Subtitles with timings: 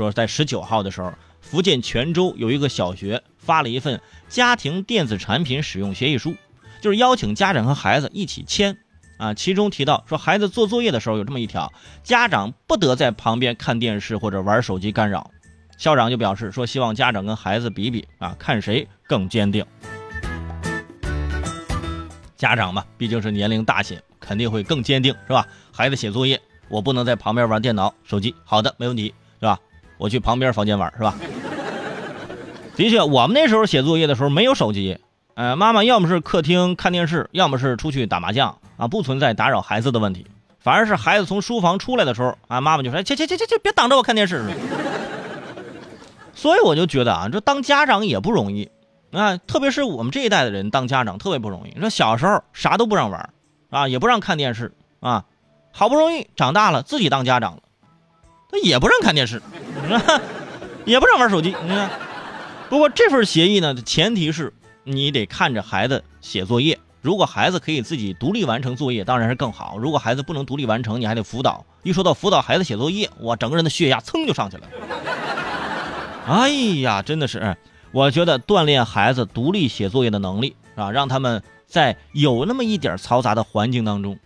[0.00, 1.12] 说在十九号的时候，
[1.42, 4.00] 福建泉州有一个小学发了一份
[4.30, 6.34] 家庭电子产品使用协议书，
[6.80, 8.78] 就是邀请家长和孩子一起签。
[9.18, 11.70] 啊，其中提到说，孩子做作业的时候有这么一条，
[12.02, 15.30] 家长不得在旁边看电视或者玩手机干扰。
[15.76, 19.62] 校长就表示说，希望家长跟孩子比比啊，看谁更坚定。
[22.38, 25.46] 家长嘛，毕竟是年龄大些，肯定会更坚定，是吧？
[25.70, 26.40] 孩子写作业，
[26.70, 28.34] 我不能在旁边玩电脑、手机。
[28.46, 29.60] 好的，没问题，是吧？
[30.00, 31.14] 我去旁边房间玩，是吧？
[32.74, 34.98] 的确，我们那时候写作业的时候没有手机，
[35.34, 38.56] 呃，妈妈要么是客厅看电视，要么是出去打麻将。
[38.78, 40.26] 啊，不存在打扰孩子的问题，
[40.58, 44.42] 反而是孩子从书房出来的时候，啊，妈妈就说：“切切切切切，别挡着我看电视。”
[46.32, 48.70] 所以我就觉得啊，这当家长也不容易
[49.12, 51.78] 啊，特别是我们这一代的人当家长特别不容易。
[51.78, 53.28] 说小时候啥都不让玩，
[53.68, 55.26] 啊，也不让看电视啊，
[55.72, 57.62] 好不容易长大了自己当家长了，
[58.50, 59.40] 他也不让看电视，
[60.84, 61.54] 也不让玩手机。
[61.62, 61.90] 你看，
[62.68, 64.52] 不过这份协议呢，前提是
[64.84, 66.78] 你得看着孩子写作业。
[67.02, 69.78] 如果孩子可以自己独立完成作业，当然是更好。
[69.78, 71.64] 如果孩子不能独立完成，你还得辅导。
[71.82, 74.64] 一说到辅导孩子写作业，我整个人的血压噌就上去了。
[76.26, 77.56] 哎呀，真的是，
[77.92, 84.18] 我觉得锻炼孩子独立写作业的能力啊，让他们在有那么一点嘈杂的环境当中，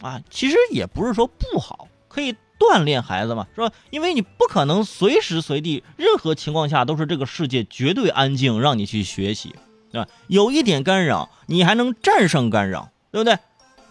[0.00, 2.32] 啊，其实也不是说不好，可以
[2.62, 3.70] 锻炼孩子嘛，是吧？
[3.90, 9.54] 因为你不可能随时随地、任何情况下都是这个世界绝对安静，让你去学习。
[9.90, 10.08] 对吧？
[10.26, 13.36] 有一点干扰，你还能战胜干扰，对不对？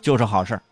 [0.01, 0.63] 就是好事儿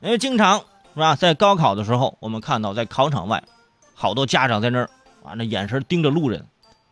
[0.00, 0.60] 因为经常
[0.94, 3.44] 是吧，在高考的时候，我们看到在考场外，
[3.92, 4.88] 好多家长在那儿
[5.22, 6.46] 啊，那眼神盯着路人，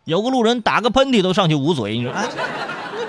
[0.04, 2.28] 有个路人打个喷嚏都上去捂嘴，你说哎，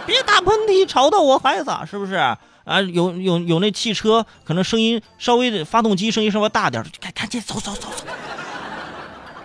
[0.07, 2.15] 别打喷嚏，吵到我孩子，是不是？
[2.15, 8.05] 啊，有有有那汽车可能声音稍微的，发动机声音稍微大点，赶赶紧走走走走，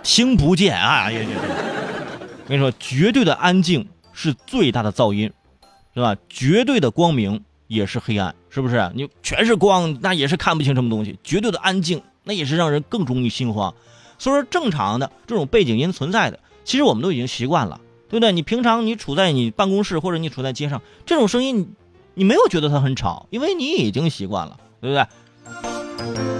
[0.01, 1.05] 听不见啊！
[1.05, 3.87] 我跟你说，绝对的安静。
[4.15, 5.33] 是最大的噪音，
[5.95, 6.15] 是吧？
[6.29, 8.91] 绝对的光明也是黑暗，是不是？
[8.93, 11.17] 你全是光，那也是看不清什么东西。
[11.23, 13.73] 绝对的安静，那也是让人更容易心慌。
[14.19, 17.81] 所以说，正常的这种背景音存在的，其实我们都已经习惯了，
[18.13, 18.31] 对不对？
[18.31, 21.73] 你平常你处在你办公室或者你处在街上，这种声音
[22.13, 26.32] 你没有觉得它很吵，因为你已经习惯了，对不对？